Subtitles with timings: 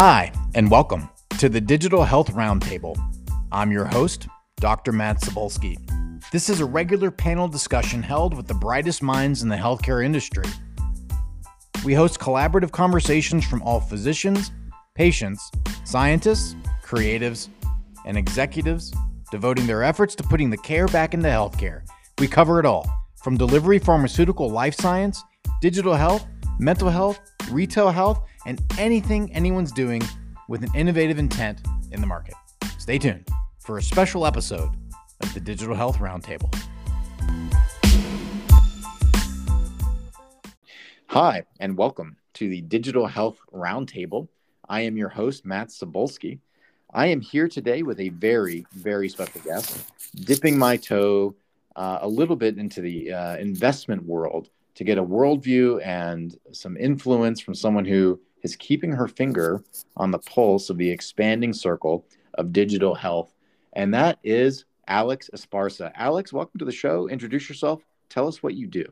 [0.00, 1.08] Hi, and welcome
[1.40, 2.96] to the Digital Health Roundtable.
[3.50, 4.28] I'm your host,
[4.60, 4.92] Dr.
[4.92, 5.76] Matt Sobolski.
[6.30, 10.44] This is a regular panel discussion held with the brightest minds in the healthcare industry.
[11.84, 14.52] We host collaborative conversations from all physicians,
[14.94, 15.50] patients,
[15.84, 16.54] scientists,
[16.84, 17.48] creatives,
[18.06, 18.94] and executives
[19.32, 21.82] devoting their efforts to putting the care back into healthcare.
[22.20, 25.20] We cover it all from delivery pharmaceutical life science,
[25.60, 26.24] digital health,
[26.60, 27.18] mental health,
[27.50, 30.00] retail health, and anything anyone's doing
[30.48, 31.60] with an innovative intent
[31.92, 32.34] in the market.
[32.78, 34.70] Stay tuned for a special episode
[35.20, 36.50] of the Digital Health Roundtable.
[41.08, 44.28] Hi, and welcome to the Digital Health Roundtable.
[44.66, 46.38] I am your host, Matt Sobolski.
[46.94, 51.34] I am here today with a very, very special guest, dipping my toe
[51.76, 56.78] uh, a little bit into the uh, investment world to get a worldview and some
[56.78, 59.62] influence from someone who is keeping her finger
[59.96, 63.34] on the pulse of the expanding circle of digital health.
[63.72, 65.92] And that is Alex Esparza.
[65.94, 67.08] Alex, welcome to the show.
[67.08, 67.82] Introduce yourself.
[68.08, 68.84] Tell us what you do.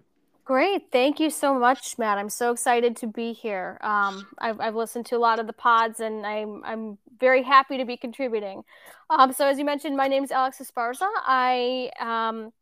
[0.45, 0.93] Great.
[0.93, 2.19] Thank you so much, Matt.
[2.19, 3.79] I'm so excited to be here.
[3.81, 7.79] Um, I've, I've, listened to a lot of the pods and I'm, I'm very happy
[7.79, 8.63] to be contributing.
[9.11, 11.09] Um, so, as you mentioned, my name is Alex Esparza.
[11.27, 12.53] I um,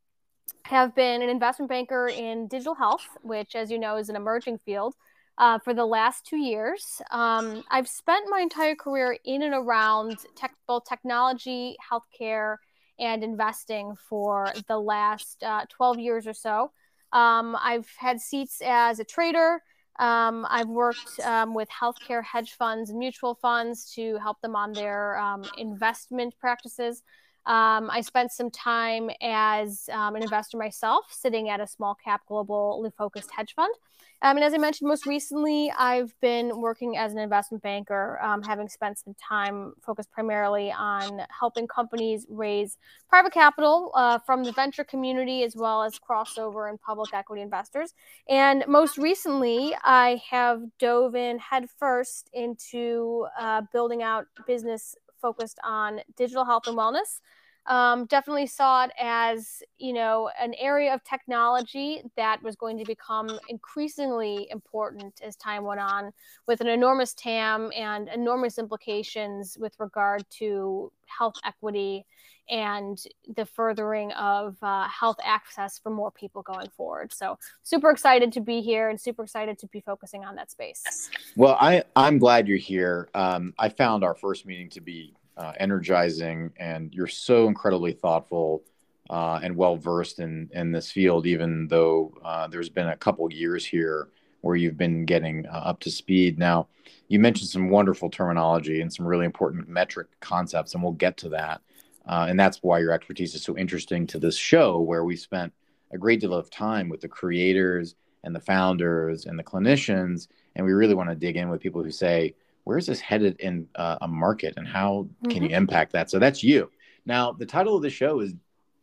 [0.62, 4.58] have been an investment banker in digital health, which, as you know, is an emerging
[4.64, 4.94] field.
[5.36, 7.02] Uh, for the last two years.
[7.10, 12.58] Um, I've spent my entire career in and around tech, both technology, healthcare,
[13.00, 16.70] and investing for the last uh, 12 years or so.
[17.12, 19.60] Um, I've had seats as a trader.
[19.98, 24.72] Um, I've worked um, with healthcare hedge funds and mutual funds to help them on
[24.72, 27.02] their um, investment practices.
[27.46, 32.22] Um, I spent some time as um, an investor myself, sitting at a small cap
[32.28, 33.74] globally focused hedge fund.
[34.22, 38.42] Um, and as I mentioned, most recently, I've been working as an investment banker, um,
[38.42, 42.78] having spent some time focused primarily on helping companies raise
[43.10, 47.92] private capital uh, from the venture community as well as crossover and public equity investors.
[48.26, 54.96] And most recently, I have dove in headfirst into uh, building out business
[55.26, 57.20] focused on digital health and wellness.
[57.66, 62.84] Um, definitely saw it as you know an area of technology that was going to
[62.84, 66.12] become increasingly important as time went on
[66.46, 72.04] with an enormous tam and enormous implications with regard to health equity
[72.50, 73.02] and
[73.36, 77.12] the furthering of uh, health access for more people going forward.
[77.12, 81.08] So super excited to be here and super excited to be focusing on that space.
[81.36, 83.08] Well i i'm glad you're here.
[83.14, 88.62] Um, i found our first meeting to be uh, energizing, and you're so incredibly thoughtful
[89.10, 91.26] uh, and well versed in in this field.
[91.26, 94.08] Even though uh, there's been a couple years here
[94.40, 96.38] where you've been getting uh, up to speed.
[96.38, 96.68] Now,
[97.08, 101.30] you mentioned some wonderful terminology and some really important metric concepts, and we'll get to
[101.30, 101.62] that.
[102.06, 105.52] Uh, and that's why your expertise is so interesting to this show, where we spent
[105.92, 110.66] a great deal of time with the creators and the founders and the clinicians, and
[110.66, 113.98] we really want to dig in with people who say, where's this headed in uh,
[114.00, 115.44] a market and how can mm-hmm.
[115.44, 116.10] you impact that?
[116.10, 116.70] So that's you.
[117.06, 118.34] Now, the title of the show is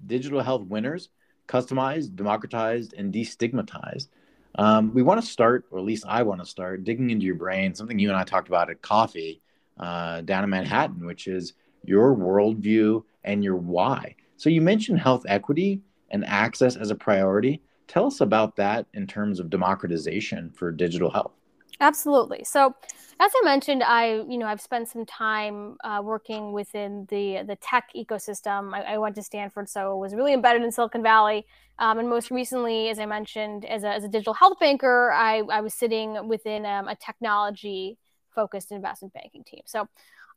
[0.05, 1.09] Digital Health Winners
[1.47, 4.07] Customized, Democratized, and Destigmatized.
[4.55, 7.35] Um, we want to start, or at least I want to start, digging into your
[7.35, 9.41] brain, something you and I talked about at coffee
[9.79, 11.53] uh, down in Manhattan, which is
[11.83, 14.15] your worldview and your why.
[14.37, 17.61] So you mentioned health equity and access as a priority.
[17.87, 21.33] Tell us about that in terms of democratization for digital health.
[21.79, 22.43] Absolutely.
[22.43, 22.75] So,
[23.21, 27.55] as I mentioned, I you know I've spent some time uh, working within the the
[27.57, 28.73] tech ecosystem.
[28.73, 31.45] I, I, went to Stanford, so was really embedded in Silicon Valley.
[31.77, 35.43] Um, and most recently, as I mentioned, as a, as a digital health banker, I,
[35.51, 37.97] I was sitting within um, a technology
[38.33, 39.61] focused investment banking team.
[39.65, 39.87] So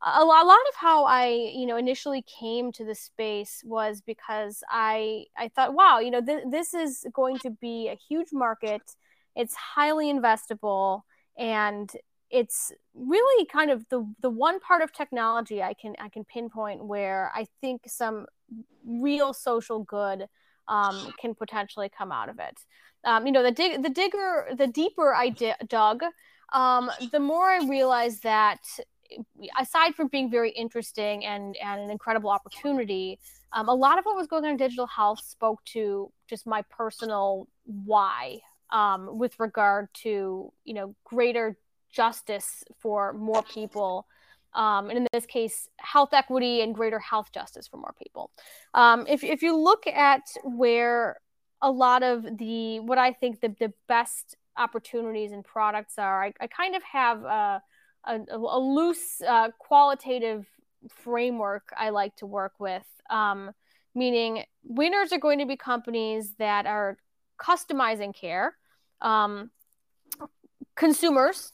[0.02, 4.02] a lot, a lot of how I, you know, initially came to the space was
[4.02, 8.28] because I, I thought, wow, you know, th- this is going to be a huge
[8.32, 8.82] market.
[9.36, 11.02] It's highly investable
[11.38, 11.90] and
[12.34, 16.84] it's really kind of the the one part of technology I can I can pinpoint
[16.84, 18.26] where I think some
[18.84, 20.26] real social good
[20.66, 22.58] um, can potentially come out of it.
[23.04, 26.02] Um, you know, the dig the digger the deeper I di- dug,
[26.52, 28.60] um, the more I realized that
[29.60, 33.20] aside from being very interesting and and an incredible opportunity,
[33.52, 36.62] um, a lot of what was going on in digital health spoke to just my
[36.62, 38.40] personal why
[38.70, 41.56] um, with regard to you know greater
[41.94, 44.06] justice for more people
[44.54, 48.30] um, and in this case health equity and greater health justice for more people
[48.74, 51.16] um, if, if you look at where
[51.62, 56.32] a lot of the what i think the, the best opportunities and products are i,
[56.40, 57.62] I kind of have a,
[58.04, 60.46] a, a loose uh, qualitative
[60.90, 62.84] framework I like to work with.
[63.10, 63.52] Um,
[63.94, 66.98] meaning, winners are going to be companies that are
[67.38, 68.56] customizing care.
[69.00, 69.50] Um,
[70.74, 71.52] consumers,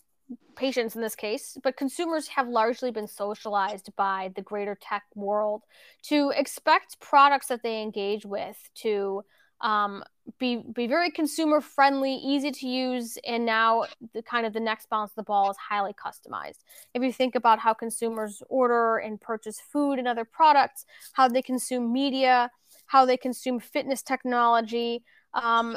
[0.56, 5.62] patients in this case, but consumers have largely been socialized by the greater tech world
[6.02, 9.24] to expect products that they engage with to
[9.60, 10.02] um,
[10.38, 13.84] be be very consumer friendly, easy to use, and now
[14.14, 16.60] the kind of the next bounce of the ball is highly customized.
[16.94, 21.42] If you think about how consumers order and purchase food and other products, how they
[21.42, 22.50] consume media,
[22.86, 25.04] how they consume fitness technology,
[25.34, 25.76] um,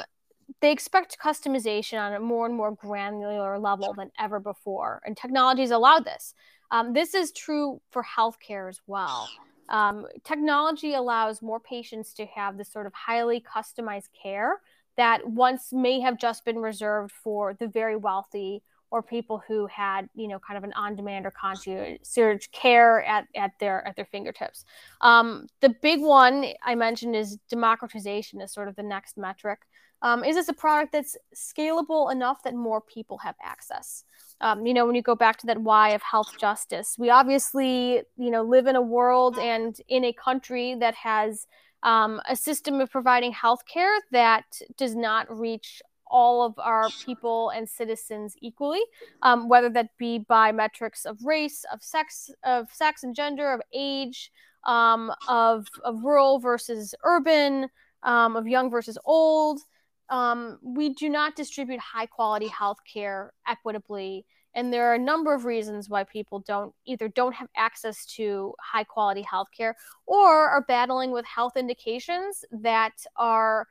[0.60, 5.70] they expect customization on a more and more granular level than ever before, and technologies
[5.70, 6.34] allow this.
[6.70, 9.28] Um, this is true for healthcare as well.
[9.70, 14.60] Um, technology allows more patients to have this sort of highly customized care
[14.98, 18.62] that once may have just been reserved for the very wealthy
[18.94, 23.50] or people who had you know kind of an on-demand or concierge care at, at
[23.58, 24.64] their at their fingertips.
[25.00, 29.58] Um, the big one i mentioned is democratization is sort of the next metric.
[30.00, 34.04] Um, is this a product that's scalable enough that more people have access?
[34.40, 38.02] Um, you know, when you go back to that why of health justice, we obviously,
[38.16, 41.46] you know, live in a world and in a country that has
[41.82, 44.44] um, a system of providing health care that
[44.76, 48.82] does not reach all of our people and citizens equally,
[49.22, 53.60] um, whether that be by metrics of race, of sex, of sex and gender, of
[53.72, 54.30] age,
[54.64, 57.68] um, of, of rural versus urban,
[58.02, 59.60] um, of young versus old.
[60.10, 65.34] Um, we do not distribute high quality health care equitably and there are a number
[65.34, 69.74] of reasons why people don't either don't have access to high quality health care
[70.06, 73.66] or are battling with health indications that are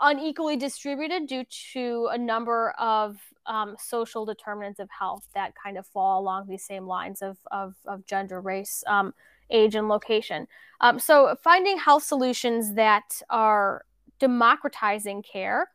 [0.00, 5.86] unequally distributed due to a number of um, social determinants of health that kind of
[5.86, 9.14] fall along these same lines of, of, of gender, race, um,
[9.50, 10.46] age, and location.
[10.80, 13.84] Um, so, finding health solutions that are
[14.18, 15.70] democratizing care.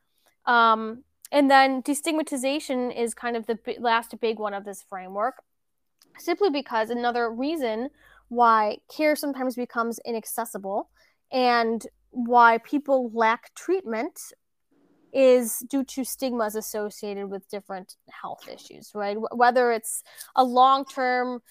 [0.46, 5.44] Um, and then destigmatization is kind of the last big one of this framework,
[6.18, 7.90] simply because another reason
[8.30, 10.90] why care sometimes becomes inaccessible
[11.32, 14.20] and why people lack treatment
[15.12, 19.18] is due to stigmas associated with different health issues, right?
[19.34, 20.04] Whether it's
[20.36, 21.42] a long term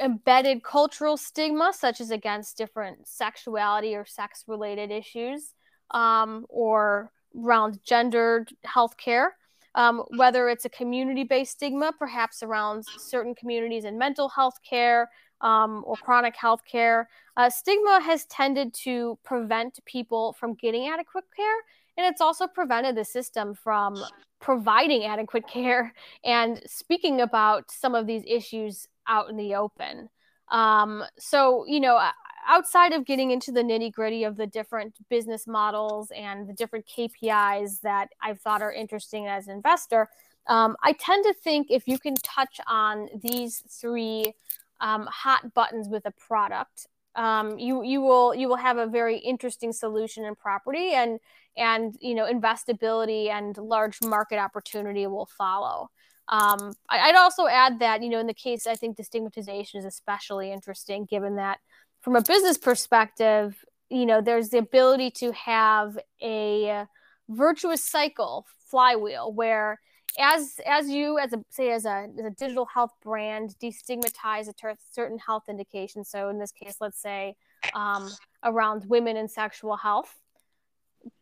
[0.00, 5.54] embedded cultural stigma, such as against different sexuality or sex related issues,
[5.90, 9.30] um, or around gendered healthcare,
[9.74, 15.08] um, whether it's a community based stigma, perhaps around certain communities in mental health care
[15.40, 17.08] um, or chronic health care.
[17.36, 21.56] Uh, stigma has tended to prevent people from getting adequate care,
[21.96, 23.96] and it's also prevented the system from
[24.40, 25.92] providing adequate care
[26.24, 30.08] and speaking about some of these issues out in the open.
[30.50, 32.00] Um, so, you know,
[32.46, 36.86] outside of getting into the nitty gritty of the different business models and the different
[36.86, 40.08] KPIs that I've thought are interesting as an investor,
[40.46, 44.34] um, I tend to think if you can touch on these three
[44.80, 49.18] um, hot buttons with a product, um, you you will you will have a very
[49.18, 51.18] interesting solution and property and
[51.56, 55.90] and you know investability and large market opportunity will follow.
[56.28, 59.84] Um, I, would also add that you know in the case I think destigmatization is
[59.84, 61.58] especially interesting given that
[62.00, 66.84] from a business perspective, you know, there's the ability to have a
[67.28, 69.80] virtuous cycle flywheel where
[70.18, 74.52] as as you as a say as a, as a digital health brand destigmatize a
[74.52, 77.36] ter- certain health indication so in this case let's say
[77.74, 78.10] um,
[78.44, 80.16] around women and sexual health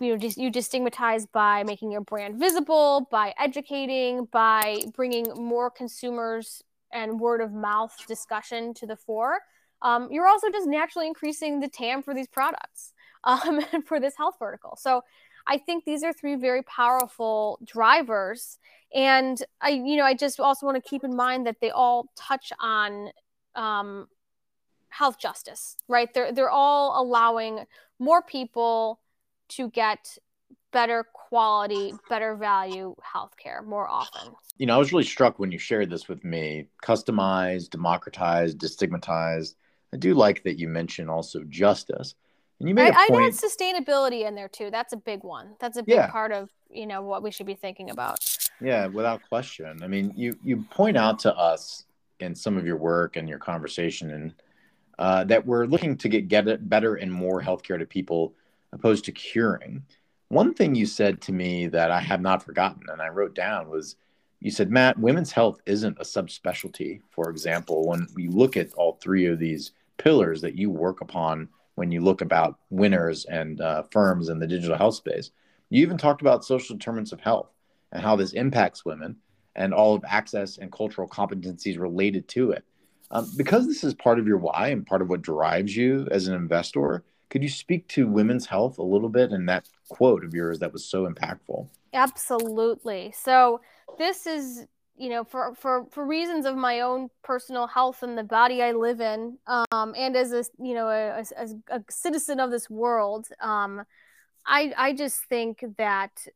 [0.00, 5.70] you know just you destigmatize by making your brand visible by educating by bringing more
[5.70, 9.38] consumers and word of mouth discussion to the fore
[9.82, 12.92] um, you're also just naturally increasing the TAM for these products
[13.24, 14.76] um, for this health vertical.
[14.80, 15.02] So
[15.48, 18.58] I think these are three very powerful drivers.
[18.94, 22.10] And I, you know, I just also want to keep in mind that they all
[22.14, 23.10] touch on
[23.54, 24.08] um,
[24.90, 26.12] health justice, right?
[26.12, 27.64] They're they're all allowing
[27.98, 29.00] more people
[29.50, 30.18] to get
[30.70, 34.34] better quality, better value healthcare more often.
[34.58, 36.68] You know, I was really struck when you shared this with me.
[36.84, 39.54] Customized, democratized, destigmatized.
[39.94, 42.14] I do like that you mention also justice.
[42.60, 43.22] And you made I, a point.
[43.22, 44.70] I add sustainability in there too.
[44.70, 45.54] That's a big one.
[45.60, 46.10] That's a big yeah.
[46.10, 48.18] part of you know what we should be thinking about.
[48.60, 49.82] Yeah, without question.
[49.82, 51.84] I mean, you you point out to us
[52.20, 54.34] in some of your work and your conversation, and
[54.98, 58.34] uh, that we're looking to get get better and more healthcare to people,
[58.72, 59.82] opposed to curing.
[60.28, 63.70] One thing you said to me that I have not forgotten, and I wrote down
[63.70, 63.96] was
[64.40, 67.00] you said, Matt, women's health isn't a subspecialty.
[67.10, 71.48] For example, when you look at all three of these pillars that you work upon
[71.78, 75.30] when you look about winners and uh, firms in the digital health space,
[75.70, 77.50] you even talked about social determinants of health
[77.92, 79.16] and how this impacts women
[79.54, 82.64] and all of access and cultural competencies related to it.
[83.10, 86.28] Um, because this is part of your why and part of what drives you as
[86.28, 90.34] an investor, could you speak to women's health a little bit and that quote of
[90.34, 91.68] yours that was so impactful?
[91.94, 93.14] Absolutely.
[93.16, 93.60] So
[93.98, 94.66] this is,
[94.98, 98.72] you know, for for for reasons of my own personal health and the body I
[98.72, 103.28] live in, um, and as a you know a, as a citizen of this world,
[103.40, 103.84] um,
[104.46, 106.26] I I just think that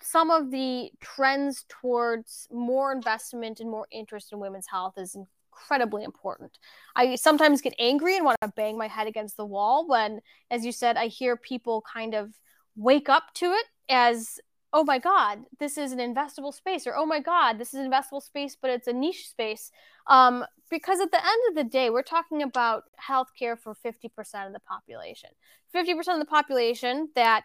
[0.00, 5.16] some of the trends towards more investment and more interest in women's health is
[5.50, 6.58] incredibly important.
[6.96, 10.20] I sometimes get angry and want to bang my head against the wall when,
[10.50, 12.32] as you said, I hear people kind of
[12.76, 14.38] wake up to it as,
[14.72, 17.90] oh my God, this is an investable space, or oh my God, this is an
[17.90, 19.70] investable space, but it's a niche space.
[20.06, 24.52] Um, because at the end of the day, we're talking about healthcare for 50% of
[24.52, 25.30] the population.
[25.74, 27.44] 50% of the population that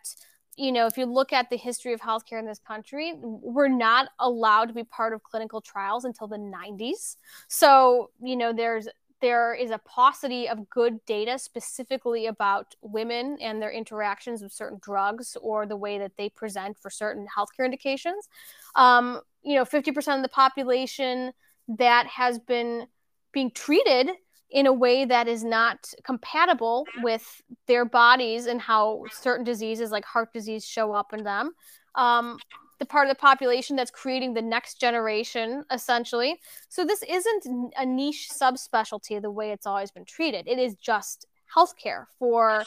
[0.55, 4.09] you know, if you look at the history of healthcare in this country, we're not
[4.19, 7.15] allowed to be part of clinical trials until the 90s.
[7.47, 8.87] So, you know, there's
[9.23, 14.79] there is a paucity of good data specifically about women and their interactions with certain
[14.81, 18.27] drugs or the way that they present for certain healthcare indications.
[18.75, 21.31] Um, you know, 50% of the population
[21.69, 22.85] that has been
[23.31, 24.09] being treated
[24.51, 30.03] in a way that is not compatible with their bodies and how certain diseases like
[30.03, 31.51] heart disease show up in them.
[31.95, 32.39] Um,
[32.83, 36.37] the part of the population that's creating the next generation, essentially.
[36.67, 40.49] So this isn't a niche subspecialty the way it's always been treated.
[40.49, 41.25] It is just
[41.55, 42.65] healthcare for,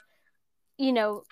[0.79, 1.25] you know,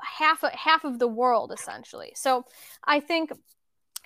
[0.00, 2.12] half half of the world essentially.
[2.14, 2.44] So
[2.84, 3.32] I think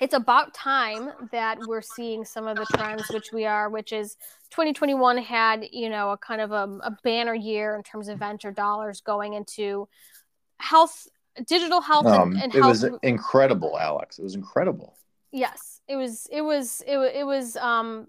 [0.00, 4.16] it's about time that we're seeing some of the trends which we are which is
[4.50, 8.50] 2021 had you know a kind of a, a, banner year in terms of venture
[8.50, 9.88] dollars going into
[10.58, 11.06] health
[11.46, 12.82] digital health um, and, and it health.
[12.82, 14.18] was incredible alex.
[14.18, 14.96] It was incredible.
[15.32, 18.06] Yes it was it was it, it was um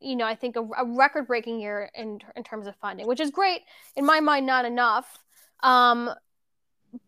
[0.00, 3.20] you know i think a, a record breaking year in in terms of funding which
[3.20, 3.62] is great
[3.96, 5.18] in my mind not enough.
[5.62, 6.10] Um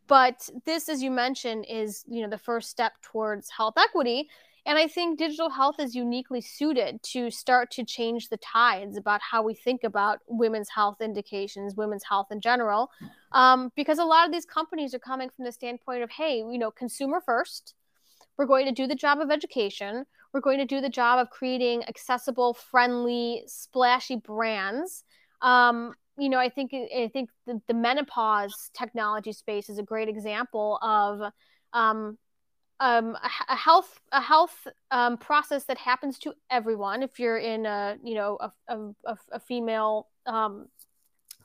[0.07, 4.29] but this as you mentioned is you know the first step towards health equity
[4.67, 9.21] and i think digital health is uniquely suited to start to change the tides about
[9.21, 12.91] how we think about women's health indications women's health in general
[13.33, 16.59] um, because a lot of these companies are coming from the standpoint of hey you
[16.59, 17.75] know consumer first.
[18.37, 20.07] We're going to do the job of education.
[20.33, 25.05] We're going to do the job of creating accessible friendly splashy brands.
[25.43, 30.09] Um, you know, I think I think the, the menopause technology space is a great
[30.09, 31.33] example of
[31.73, 32.19] um,
[32.81, 33.17] um,
[33.49, 37.03] a, health a health um, process that happens to everyone.
[37.03, 40.69] If you're in a you know a, a, a female um,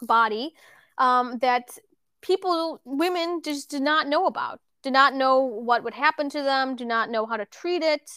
[0.02, 0.54] body,
[0.98, 1.78] um, that
[2.22, 6.75] people women just did not know about, did not know what would happen to them,
[6.75, 8.10] do not know how to treat it.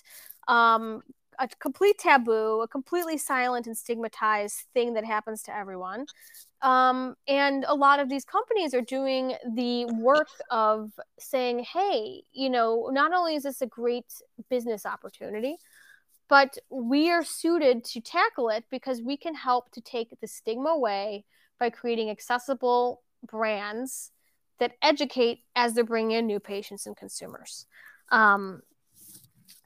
[1.39, 6.07] A complete taboo, a completely silent and stigmatized thing that happens to everyone.
[6.63, 12.49] Um, and a lot of these companies are doing the work of saying, hey, you
[12.49, 14.07] know, not only is this a great
[14.49, 15.59] business opportunity,
[16.29, 20.71] but we are suited to tackle it because we can help to take the stigma
[20.71, 21.25] away
[21.61, 24.11] by creating accessible brands
[24.59, 27.67] that educate as they're bringing in new patients and consumers.
[28.11, 28.63] Um,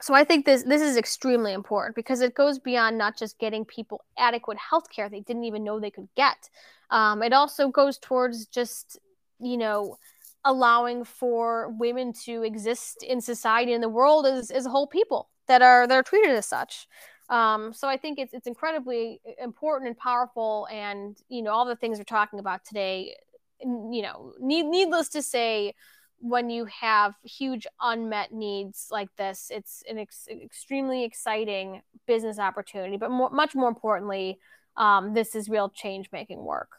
[0.01, 3.65] so I think this this is extremely important because it goes beyond not just getting
[3.65, 6.49] people adequate health care they didn't even know they could get.
[6.91, 8.99] Um, it also goes towards just
[9.39, 9.99] you know
[10.45, 15.63] allowing for women to exist in society and the world as, as whole people that
[15.63, 16.87] are that are treated as such.
[17.29, 21.77] Um, so I think it's it's incredibly important and powerful, and you know all the
[21.77, 23.15] things we're talking about today.
[23.63, 25.75] You know, need, needless to say,
[26.21, 32.97] when you have huge unmet needs like this, it's an ex- extremely exciting business opportunity.
[32.97, 34.39] But more, much more importantly,
[34.77, 36.71] um, this is real change making work.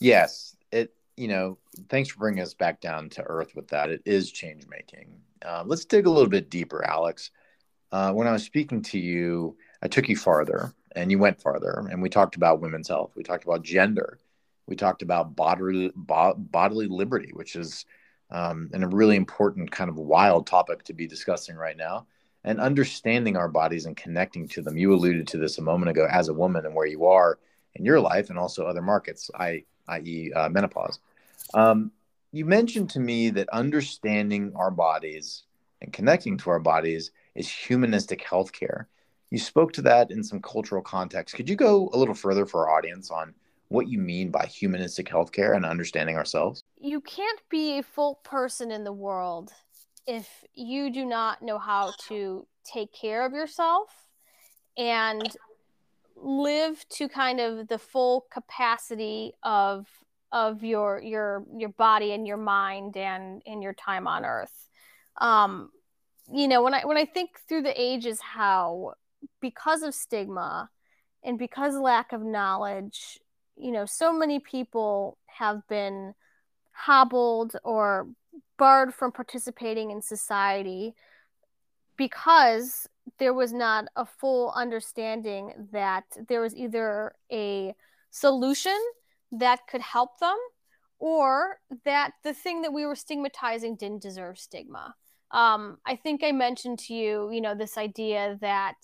[0.00, 0.94] Yes, it.
[1.16, 3.90] You know, thanks for bringing us back down to earth with that.
[3.90, 5.08] It is change making.
[5.44, 7.32] Uh, let's dig a little bit deeper, Alex.
[7.90, 11.88] Uh, when I was speaking to you, I took you farther, and you went farther,
[11.90, 13.12] and we talked about women's health.
[13.16, 14.20] We talked about gender.
[14.66, 17.84] We talked about bodily bodily liberty, which is
[18.30, 22.06] um, and a really important kind of wild topic to be discussing right now
[22.44, 26.06] and understanding our bodies and connecting to them you alluded to this a moment ago
[26.10, 27.38] as a woman and where you are
[27.74, 30.98] in your life and also other markets I, i.e uh, menopause
[31.54, 31.92] um,
[32.32, 35.44] you mentioned to me that understanding our bodies
[35.80, 38.86] and connecting to our bodies is humanistic healthcare.
[39.30, 41.34] You spoke to that in some cultural context.
[41.34, 43.34] Could you go a little further for our audience on
[43.68, 46.62] what you mean by humanistic healthcare and understanding ourselves?
[46.78, 49.52] You can't be a full person in the world
[50.06, 53.88] if you do not know how to take care of yourself
[54.76, 55.36] and
[56.16, 59.86] live to kind of the full capacity of
[60.32, 64.68] of your your your body and your mind and in your time on earth
[65.20, 65.70] um
[66.32, 68.92] you know when i when i think through the ages how
[69.40, 70.68] because of stigma
[71.22, 73.18] and because lack of knowledge
[73.58, 76.14] you know so many people have been
[76.72, 78.08] hobbled or
[78.56, 80.94] barred from participating in society
[81.96, 82.88] because
[83.18, 87.74] there was not a full understanding that there was either a
[88.10, 88.78] solution
[89.32, 90.36] that could help them
[90.98, 94.94] or that the thing that we were stigmatizing didn't deserve stigma.
[95.30, 98.76] Um, I think I mentioned to you, you know, this idea that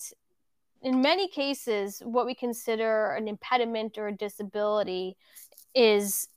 [0.85, 5.17] in many cases, what we consider an impediment or a disability
[5.73, 6.27] is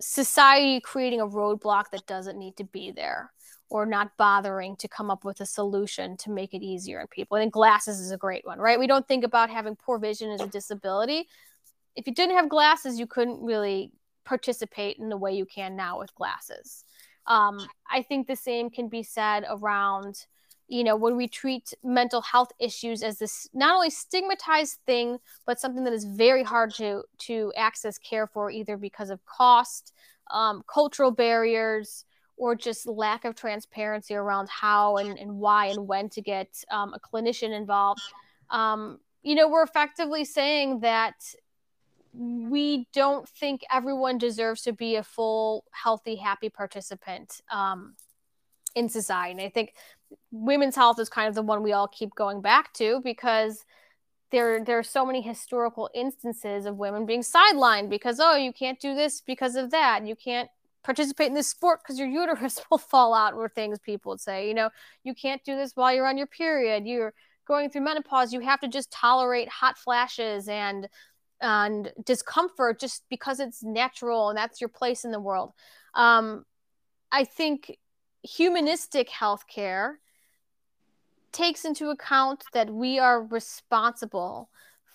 [0.00, 3.32] society creating a roadblock that doesn't need to be there
[3.70, 7.36] or not bothering to come up with a solution to make it easier on people.
[7.36, 8.78] I think glasses is a great one, right?
[8.78, 11.28] We don't think about having poor vision as a disability.
[11.94, 13.92] If you didn't have glasses, you couldn't really
[14.24, 16.84] participate in the way you can now with glasses.
[17.28, 20.26] Um, I think the same can be said around,
[20.72, 25.60] you know, when we treat mental health issues as this not only stigmatized thing, but
[25.60, 29.92] something that is very hard to to access care for, either because of cost,
[30.30, 32.06] um, cultural barriers,
[32.38, 36.94] or just lack of transparency around how and, and why and when to get um,
[36.94, 38.00] a clinician involved.
[38.48, 41.34] Um, you know, we're effectively saying that
[42.14, 47.94] we don't think everyone deserves to be a full, healthy, happy participant um,
[48.74, 49.32] in society.
[49.32, 49.74] And I think
[50.30, 53.64] women's health is kind of the one we all keep going back to because
[54.30, 58.80] there there are so many historical instances of women being sidelined because oh you can't
[58.80, 60.06] do this because of that.
[60.06, 60.48] You can't
[60.82, 64.48] participate in this sport because your uterus will fall out or things people would say.
[64.48, 64.70] You know
[65.04, 66.86] you can't do this while you're on your period.
[66.86, 67.14] You're
[67.46, 68.32] going through menopause.
[68.32, 70.88] You have to just tolerate hot flashes and
[71.40, 75.52] and discomfort just because it's natural and that's your place in the world.
[75.94, 76.44] Um,
[77.14, 77.76] i think
[78.22, 79.94] humanistic healthcare
[81.32, 84.50] takes into account that we are responsible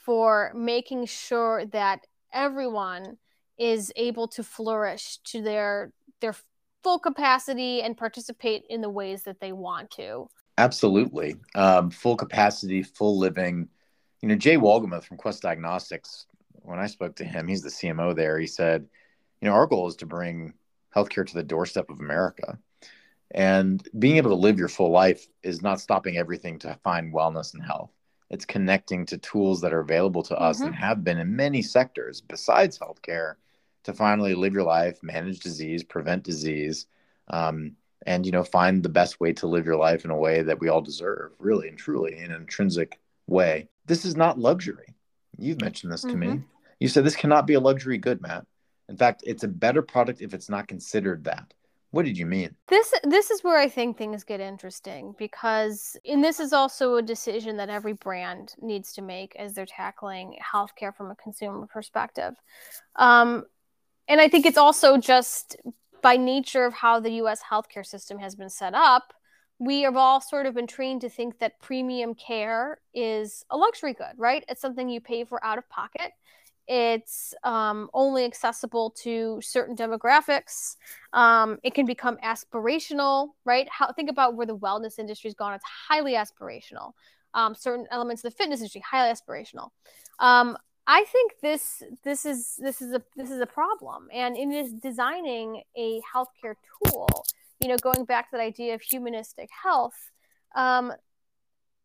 [0.05, 3.17] for making sure that everyone
[3.57, 6.35] is able to flourish to their their
[6.83, 10.29] full capacity and participate in the ways that they want to.
[10.57, 13.67] Absolutely, um, full capacity, full living.
[14.21, 16.25] You know, Jay Wohlgemuth from Quest Diagnostics.
[16.61, 18.39] When I spoke to him, he's the CMO there.
[18.39, 18.87] He said,
[19.41, 20.53] "You know, our goal is to bring
[20.95, 22.57] healthcare to the doorstep of America."
[23.31, 27.53] And being able to live your full life is not stopping everything to find wellness
[27.53, 27.91] and health.
[28.29, 30.67] It's connecting to tools that are available to us mm-hmm.
[30.67, 33.35] and have been in many sectors besides healthcare
[33.83, 36.87] to finally live your life, manage disease, prevent disease,
[37.29, 37.73] um,
[38.05, 40.59] and you know find the best way to live your life in a way that
[40.59, 43.67] we all deserve, really and truly, in an intrinsic way.
[43.85, 44.95] This is not luxury.
[45.37, 46.19] You've mentioned this to mm-hmm.
[46.19, 46.41] me.
[46.79, 48.45] You said this cannot be a luxury good, Matt.
[48.89, 51.53] In fact, it's a better product if it's not considered that.
[51.97, 52.53] What did you mean?
[52.67, 57.01] This this is where I think things get interesting because and this is also a
[57.01, 62.35] decision that every brand needs to make as they're tackling healthcare from a consumer perspective.
[62.97, 63.45] Um,
[64.07, 65.57] and I think it's also just
[66.03, 69.11] by nature of how the US healthcare system has been set up,
[69.57, 73.95] we have all sort of been trained to think that premium care is a luxury
[73.95, 74.45] good, right?
[74.47, 76.11] It's something you pay for out of pocket.
[76.67, 80.75] It's um, only accessible to certain demographics.
[81.13, 83.67] Um, it can become aspirational, right?
[83.71, 85.53] How, think about where the wellness industry has gone.
[85.53, 86.91] It's highly aspirational.
[87.33, 89.69] Um, certain elements of the fitness industry, highly aspirational.
[90.19, 94.49] Um, I think this this is this is a this is a problem, and in
[94.49, 97.25] this designing a healthcare tool,
[97.59, 100.11] you know, going back to that idea of humanistic health,
[100.55, 100.93] um,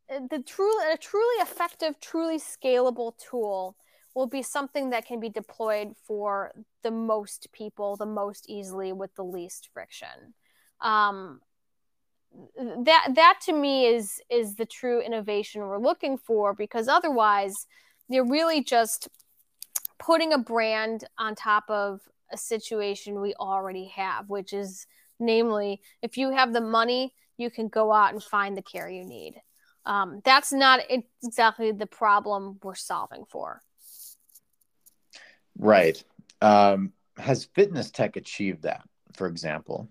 [0.09, 3.77] the truly a truly effective, truly scalable tool
[4.15, 9.15] will be something that can be deployed for the most people, the most easily, with
[9.15, 10.35] the least friction.
[10.81, 11.41] Um,
[12.57, 17.67] that that to me is is the true innovation we're looking for, because otherwise
[18.09, 19.09] you're really just
[19.99, 22.01] putting a brand on top of
[22.33, 24.87] a situation we already have, which is
[25.21, 29.05] namely, if you have the money, you can go out and find the care you
[29.05, 29.35] need.
[29.87, 30.81] Um, that's not
[31.23, 33.63] exactly the problem we're solving for.
[35.63, 36.03] Right.
[36.41, 38.83] Um, has fitness tech achieved that,
[39.15, 39.89] for example?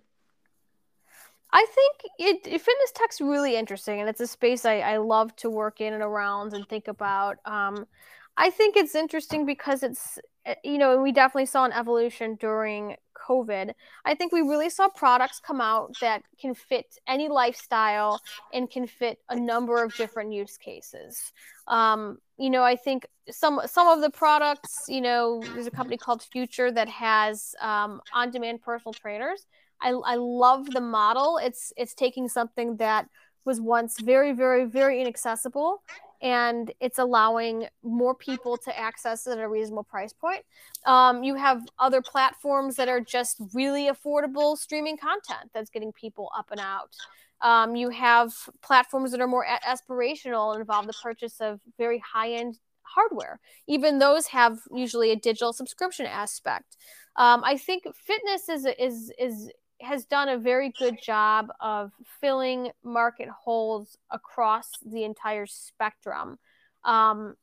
[1.53, 5.33] I think it, it, fitness tech's really interesting, and it's a space I, I love
[5.37, 7.37] to work in and around and think about.
[7.45, 7.87] Um,
[8.35, 12.97] I think it's interesting because it's eh, you know we definitely saw an evolution during
[13.31, 13.73] COVID.
[14.05, 18.21] I think we really saw products come out that can fit any lifestyle
[18.53, 21.31] and can fit a number of different use cases.
[21.67, 25.97] Um, you know, I think some some of the products, you know, there's a company
[25.97, 29.45] called Future that has um, on-demand personal trainers
[29.81, 31.37] I, I love the model.
[31.37, 33.07] It's it's taking something that
[33.43, 35.81] was once very, very, very inaccessible
[36.21, 40.43] and it's allowing more people to access it at a reasonable price point.
[40.85, 46.29] Um, you have other platforms that are just really affordable streaming content that's getting people
[46.37, 46.95] up and out.
[47.41, 52.33] Um, you have platforms that are more aspirational and involve the purchase of very high
[52.33, 53.39] end hardware.
[53.67, 56.77] Even those have usually a digital subscription aspect.
[57.15, 59.51] Um, I think fitness is is is
[59.83, 66.37] has done a very good job of filling market holes across the entire spectrum,
[66.83, 67.35] um,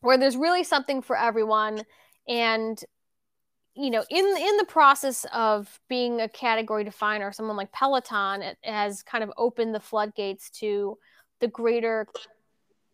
[0.00, 1.82] where there's really something for everyone.
[2.28, 2.82] And
[3.76, 8.56] you know, in in the process of being a category definer, someone like Peloton it
[8.62, 10.96] has kind of opened the floodgates to
[11.40, 12.06] the greater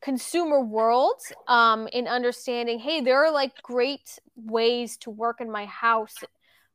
[0.01, 5.67] consumer world um, in understanding hey there are like great ways to work in my
[5.67, 6.17] house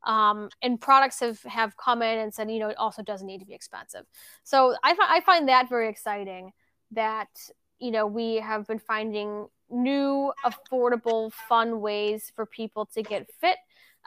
[0.06, 3.40] um, and products have have come in and said, you know, it also doesn't need
[3.40, 4.06] to be expensive.
[4.44, 6.52] So I, I find that very exciting
[6.92, 7.30] that
[7.80, 13.58] you know we have been finding new, affordable, fun ways for people to get fit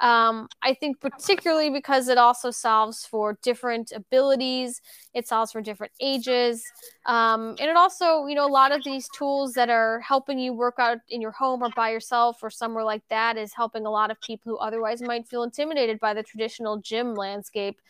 [0.00, 4.80] um, I think particularly because it also solves for different abilities,
[5.14, 6.62] it solves for different ages,
[7.06, 10.52] um, and it also, you know, a lot of these tools that are helping you
[10.52, 13.90] work out in your home or by yourself or somewhere like that is helping a
[13.90, 17.80] lot of people who otherwise might feel intimidated by the traditional gym landscape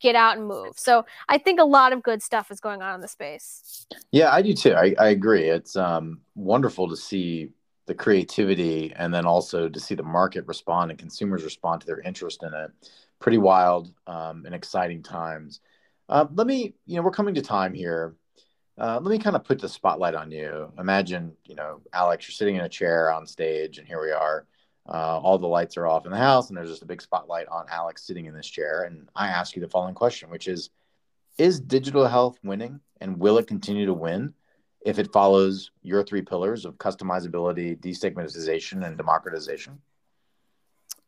[0.00, 0.78] get out and move.
[0.78, 3.86] So I think a lot of good stuff is going on in the space.
[4.12, 4.74] Yeah, I do too.
[4.74, 5.48] I, I agree.
[5.48, 7.50] It's um, wonderful to see
[7.90, 11.98] the creativity and then also to see the market respond and consumers respond to their
[11.98, 12.70] interest in it.
[13.18, 15.58] Pretty wild um, and exciting times.
[16.08, 18.14] Uh, let me you know we're coming to time here.
[18.78, 20.72] Uh, let me kind of put the spotlight on you.
[20.78, 24.46] Imagine you know alex you're sitting in a chair on stage and here we are.
[24.88, 27.48] Uh, all the lights are off in the house and there's just a big spotlight
[27.48, 28.84] on alex sitting in this chair.
[28.84, 30.70] And i ask you the following question which is
[31.38, 34.32] is digital health winning and will it continue to win
[34.82, 39.78] if it follows your three pillars of customizability, destigmatization, and democratization?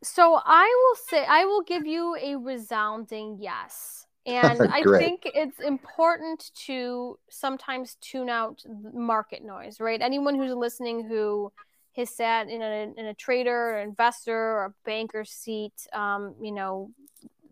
[0.03, 4.07] So I will say, I will give you a resounding yes.
[4.27, 10.01] And I think it's important to sometimes tune out market noise, right?
[10.01, 11.53] Anyone who's listening who
[11.97, 16.53] has sat in a, in a trader, or investor, or a banker seat, um, you
[16.53, 16.91] know,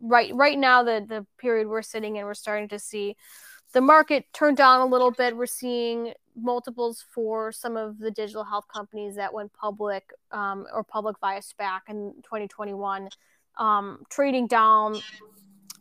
[0.00, 3.16] right right now the the period we're sitting in, we're starting to see
[3.72, 5.36] the market turned down a little bit.
[5.36, 10.82] We're seeing multiples for some of the digital health companies that went public um, or
[10.82, 13.08] public via SPAC in 2021,
[13.58, 14.96] um, trading down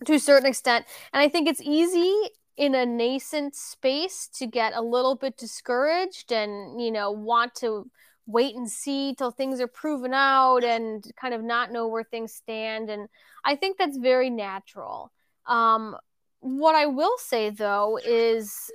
[0.05, 0.85] to a certain extent.
[1.13, 2.13] And I think it's easy
[2.57, 7.89] in a nascent space to get a little bit discouraged and, you know, want to
[8.27, 12.33] wait and see till things are proven out and kind of not know where things
[12.33, 12.89] stand.
[12.89, 13.07] And
[13.43, 15.11] I think that's very natural.
[15.47, 15.95] Um,
[16.41, 18.71] what I will say though is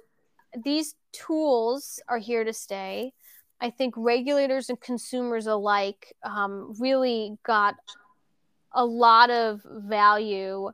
[0.65, 3.13] these tools are here to stay.
[3.61, 7.77] I think regulators and consumers alike um, really got
[8.73, 10.71] a lot of value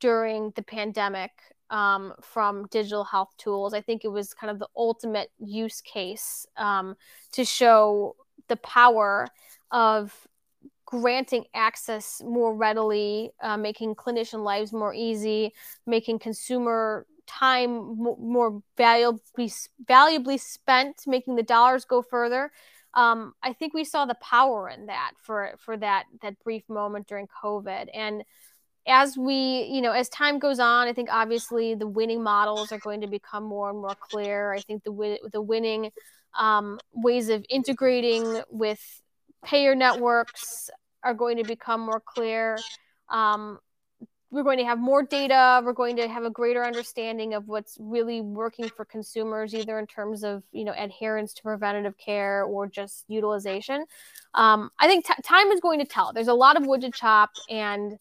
[0.00, 1.30] during the pandemic
[1.70, 3.74] um, from digital health tools.
[3.74, 6.96] I think it was kind of the ultimate use case um,
[7.32, 8.16] to show
[8.48, 9.26] the power
[9.70, 10.14] of
[10.92, 15.50] granting access more readily, uh, making clinician lives more easy,
[15.86, 19.50] making consumer time more valuably
[19.88, 22.52] valuably spent, making the dollars go further.
[22.92, 27.06] Um, I think we saw the power in that for for that that brief moment
[27.06, 27.86] during COVID.
[27.94, 28.22] And
[28.86, 32.78] as we, you know, as time goes on, I think obviously the winning models are
[32.78, 34.52] going to become more and more clear.
[34.52, 35.90] I think the the winning
[36.38, 39.00] um, ways of integrating with
[39.42, 40.70] payer networks
[41.04, 42.58] are going to become more clear.
[43.08, 43.58] Um,
[44.32, 45.60] we're going to have more data.
[45.62, 49.86] We're going to have a greater understanding of what's really working for consumers, either in
[49.86, 53.84] terms of you know adherence to preventative care or just utilization.
[54.32, 56.14] Um, I think t- time is going to tell.
[56.14, 57.98] There's a lot of wood to chop, and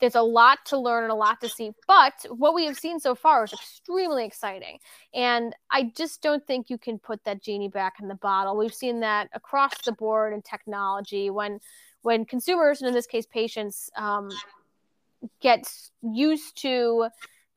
[0.00, 1.72] there's a lot to learn and a lot to see.
[1.86, 4.78] But what we have seen so far is extremely exciting,
[5.12, 8.56] and I just don't think you can put that genie back in the bottle.
[8.56, 11.60] We've seen that across the board in technology when
[12.04, 14.28] when consumers, and in this case patients, um,
[15.40, 15.66] get
[16.02, 17.08] used to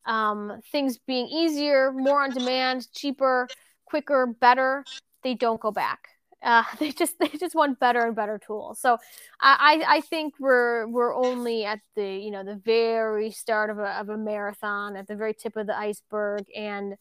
[0.05, 3.49] um, things being easier, more on demand, cheaper,
[3.83, 4.85] quicker, better,
[5.21, 6.07] they don't go back.
[6.41, 8.79] Uh, they just they just want better and better tools.
[8.79, 8.97] So
[9.41, 13.99] I I think we're we're only at the you know the very start of a
[13.99, 16.95] of a marathon at the very tip of the iceberg and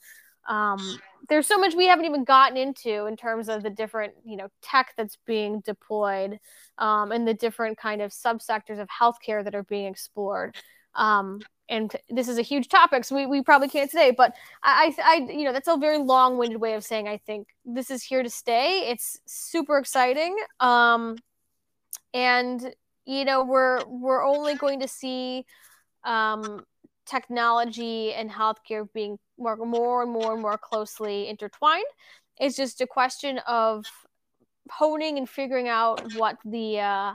[0.48, 4.36] um, there's so much we haven't even gotten into in terms of the different you
[4.36, 6.38] know tech that's being deployed
[6.78, 10.56] um, and the different kind of subsectors of healthcare that are being explored.
[10.94, 14.94] Um, and this is a huge topic so we, we probably can't today but I,
[15.02, 18.22] I you know that's a very long-winded way of saying i think this is here
[18.22, 18.88] to stay.
[18.88, 21.16] It's super exciting um,
[22.14, 25.44] and you know we're we're only going to see
[26.04, 26.64] um,
[27.06, 31.84] technology and healthcare being more, more and more and more closely intertwined.
[32.38, 33.84] It's just a question of
[34.70, 37.14] honing and figuring out what the uh,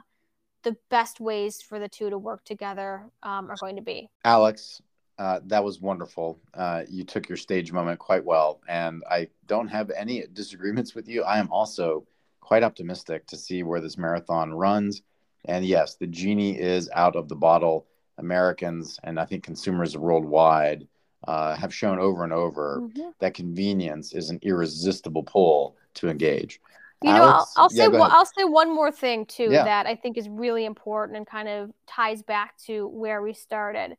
[0.63, 4.09] the best ways for the two to work together um, are going to be.
[4.23, 4.81] Alex,
[5.17, 6.39] uh, that was wonderful.
[6.53, 11.07] Uh, you took your stage moment quite well, and I don't have any disagreements with
[11.07, 11.23] you.
[11.23, 12.05] I am also
[12.39, 15.01] quite optimistic to see where this marathon runs.
[15.45, 17.87] And yes, the genie is out of the bottle.
[18.17, 20.87] Americans and I think consumers worldwide
[21.27, 23.09] uh, have shown over and over mm-hmm.
[23.19, 26.59] that convenience is an irresistible pull to engage.
[27.03, 29.63] You Alex, know, I'll, I'll say yeah, I'll say one more thing too yeah.
[29.63, 33.97] that I think is really important and kind of ties back to where we started.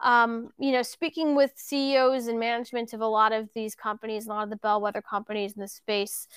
[0.00, 4.28] Um, you know, speaking with CEOs and management of a lot of these companies, a
[4.28, 6.28] lot of the bellwether companies in the space,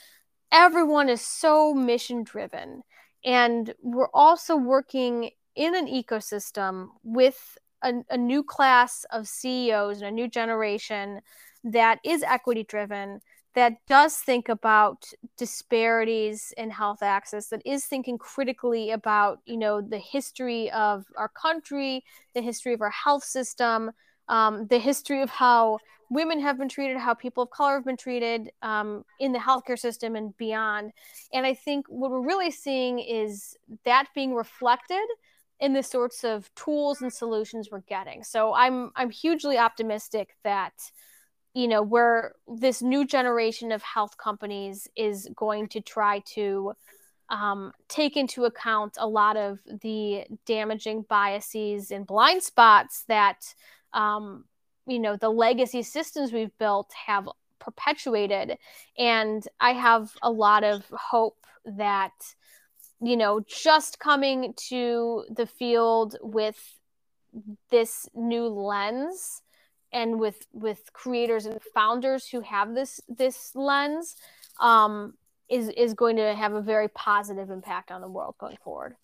[0.52, 2.84] everyone is so mission driven,
[3.24, 10.08] and we're also working in an ecosystem with a, a new class of CEOs and
[10.08, 11.22] a new generation
[11.63, 13.20] that is equity driven,
[13.58, 19.82] that does think about disparities in health access that is thinking critically about you know
[19.82, 22.04] the history of our country
[22.36, 23.89] the history of our health system
[24.30, 25.80] um, the history of how
[26.12, 29.80] women have been treated how people of color have been treated um, in the healthcare
[29.80, 30.91] system and beyond.
[31.34, 35.08] And i think what we're really seeing is that being reflected
[35.60, 38.24] in the sorts of tools and solutions we're getting.
[38.24, 40.74] So I'm I'm hugely optimistic that
[41.54, 46.74] you know where this new generation of health companies is going to try to
[47.30, 53.54] um, take into account a lot of the damaging biases and blind spots that
[53.93, 54.46] um,
[54.86, 57.28] you know the legacy systems we've built have
[57.60, 58.58] perpetuated
[58.98, 62.13] and i have a lot of hope that
[63.02, 66.60] you know, just coming to the field with
[67.70, 69.42] this new lens
[69.92, 74.16] and with with creators and founders who have this this lens
[74.60, 75.14] um,
[75.50, 78.96] is is going to have a very positive impact on the world going forward.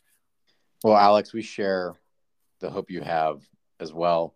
[0.83, 1.95] Well, Alex, we share
[2.59, 3.41] the hope you have
[3.79, 4.35] as well.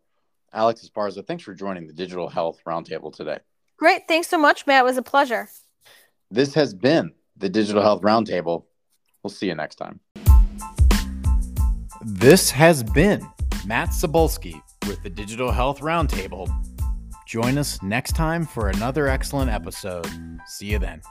[0.53, 3.39] Alex Esparza, thanks for joining the Digital Health Roundtable today.
[3.77, 4.03] Great.
[4.07, 4.81] Thanks so much, Matt.
[4.81, 5.49] It was a pleasure.
[6.31, 8.63] This has been the Digital Health Roundtable.
[9.23, 9.99] We'll see you next time.
[12.05, 13.27] This has been
[13.65, 16.49] Matt Sobolski with the Digital Health Roundtable.
[17.25, 20.07] Join us next time for another excellent episode.
[20.45, 21.01] See you then.